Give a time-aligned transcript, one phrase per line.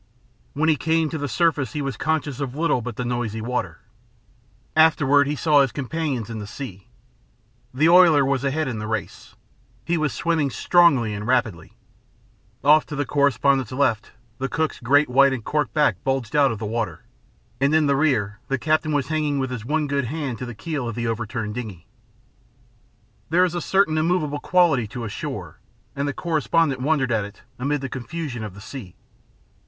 [0.53, 3.81] When he came to the surface he was conscious of little but the noisy water.
[4.75, 6.87] Afterward he saw his companions in the sea.
[7.71, 9.35] The oiler was ahead in the race.
[9.85, 11.73] He was swimming strongly and rapidly.
[12.63, 16.57] Off to the correspondent's left, the cook's great white and corked back bulged out of
[16.57, 17.03] the water,
[17.59, 20.55] and in the rear the captain was hanging with his one good hand to the
[20.55, 21.85] keel of the overturned dingey.
[23.29, 25.59] There is a certain immovable quality to a shore,
[25.95, 28.95] and the correspondent wondered at it amid the confusion of the sea.